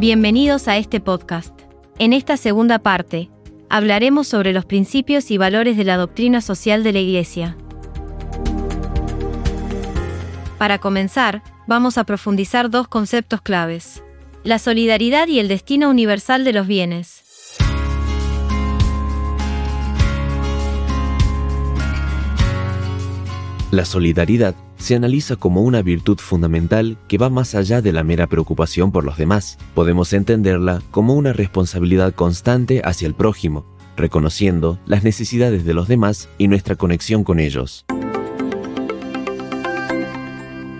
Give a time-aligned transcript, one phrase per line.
[0.00, 1.52] Bienvenidos a este podcast.
[1.98, 3.30] En esta segunda parte,
[3.68, 7.56] hablaremos sobre los principios y valores de la doctrina social de la Iglesia.
[10.56, 14.04] Para comenzar, vamos a profundizar dos conceptos claves.
[14.44, 17.24] La solidaridad y el destino universal de los bienes.
[23.72, 28.26] La solidaridad se analiza como una virtud fundamental que va más allá de la mera
[28.26, 29.58] preocupación por los demás.
[29.74, 36.28] Podemos entenderla como una responsabilidad constante hacia el prójimo, reconociendo las necesidades de los demás
[36.38, 37.84] y nuestra conexión con ellos.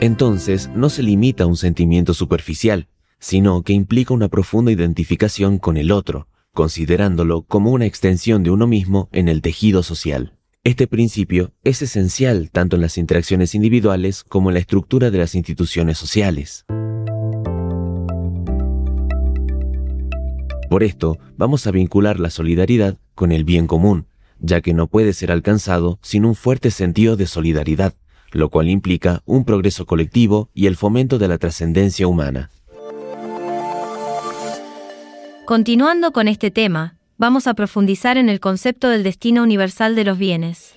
[0.00, 2.86] Entonces, no se limita a un sentimiento superficial,
[3.18, 8.68] sino que implica una profunda identificación con el otro, considerándolo como una extensión de uno
[8.68, 10.37] mismo en el tejido social.
[10.68, 15.34] Este principio es esencial tanto en las interacciones individuales como en la estructura de las
[15.34, 16.66] instituciones sociales.
[20.68, 24.08] Por esto, vamos a vincular la solidaridad con el bien común,
[24.40, 27.94] ya que no puede ser alcanzado sin un fuerte sentido de solidaridad,
[28.32, 32.50] lo cual implica un progreso colectivo y el fomento de la trascendencia humana.
[35.46, 40.18] Continuando con este tema, vamos a profundizar en el concepto del destino universal de los
[40.18, 40.72] bienes.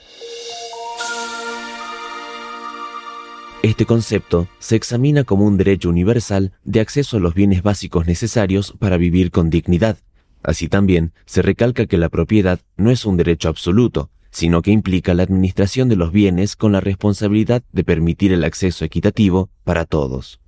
[3.61, 8.73] Este concepto se examina como un derecho universal de acceso a los bienes básicos necesarios
[8.79, 9.99] para vivir con dignidad.
[10.41, 15.13] Así también se recalca que la propiedad no es un derecho absoluto, sino que implica
[15.13, 20.39] la administración de los bienes con la responsabilidad de permitir el acceso equitativo para todos.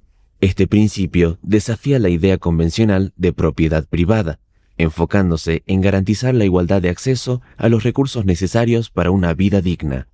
[0.42, 4.40] Este principio desafía la idea convencional de propiedad privada,
[4.78, 10.08] enfocándose en garantizar la igualdad de acceso a los recursos necesarios para una vida digna.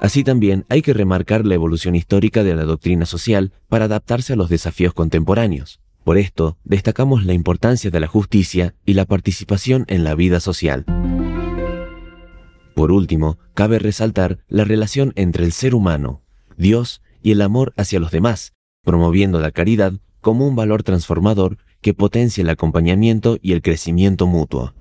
[0.00, 4.36] Así también hay que remarcar la evolución histórica de la doctrina social para adaptarse a
[4.36, 5.78] los desafíos contemporáneos.
[6.02, 10.84] Por esto, destacamos la importancia de la justicia y la participación en la vida social.
[12.74, 16.22] Por último, cabe resaltar la relación entre el ser humano,
[16.56, 21.92] Dios y el amor hacia los demás, promoviendo la caridad como un valor transformador que
[21.92, 24.72] potencia el acompañamiento y el crecimiento mutuo.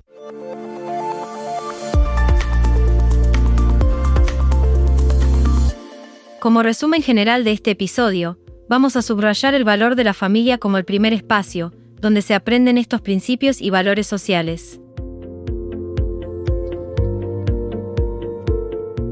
[6.40, 10.78] Como resumen general de este episodio, vamos a subrayar el valor de la familia como
[10.78, 14.80] el primer espacio, donde se aprenden estos principios y valores sociales.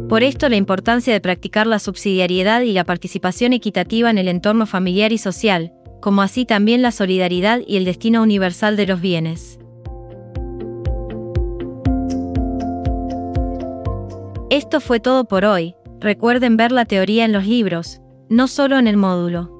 [0.09, 4.65] Por esto la importancia de practicar la subsidiariedad y la participación equitativa en el entorno
[4.65, 9.59] familiar y social, como así también la solidaridad y el destino universal de los bienes.
[14.49, 18.87] Esto fue todo por hoy, recuerden ver la teoría en los libros, no solo en
[18.87, 19.57] el módulo.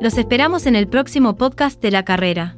[0.00, 2.56] Los esperamos en el próximo podcast de la carrera.